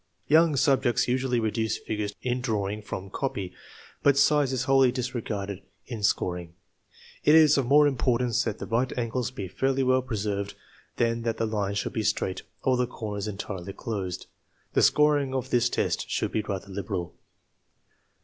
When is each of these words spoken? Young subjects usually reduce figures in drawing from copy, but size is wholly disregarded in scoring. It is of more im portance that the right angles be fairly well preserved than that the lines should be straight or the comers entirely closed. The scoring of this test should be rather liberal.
Young 0.27 0.55
subjects 0.55 1.07
usually 1.07 1.39
reduce 1.39 1.77
figures 1.77 2.15
in 2.23 2.41
drawing 2.41 2.81
from 2.81 3.11
copy, 3.11 3.53
but 4.01 4.17
size 4.17 4.51
is 4.51 4.63
wholly 4.63 4.91
disregarded 4.91 5.61
in 5.85 6.01
scoring. 6.01 6.55
It 7.23 7.35
is 7.35 7.55
of 7.55 7.67
more 7.67 7.85
im 7.87 7.97
portance 7.97 8.43
that 8.45 8.57
the 8.57 8.65
right 8.65 8.91
angles 8.97 9.29
be 9.29 9.47
fairly 9.47 9.83
well 9.83 10.01
preserved 10.01 10.55
than 10.95 11.21
that 11.21 11.37
the 11.37 11.45
lines 11.45 11.77
should 11.77 11.93
be 11.93 12.01
straight 12.01 12.41
or 12.63 12.77
the 12.77 12.87
comers 12.87 13.27
entirely 13.27 13.73
closed. 13.73 14.25
The 14.73 14.81
scoring 14.81 15.35
of 15.35 15.51
this 15.51 15.69
test 15.69 16.09
should 16.09 16.31
be 16.31 16.41
rather 16.41 16.69
liberal. 16.69 17.13